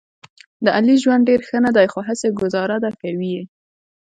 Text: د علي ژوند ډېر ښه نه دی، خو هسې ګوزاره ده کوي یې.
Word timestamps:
د 0.63 0.65
علي 0.77 0.95
ژوند 1.03 1.27
ډېر 1.29 1.41
ښه 1.47 1.57
نه 1.65 1.71
دی، 1.75 1.85
خو 1.93 1.99
هسې 2.07 2.27
ګوزاره 2.39 2.77
ده 2.83 2.91
کوي 3.01 3.29
یې. 3.35 3.43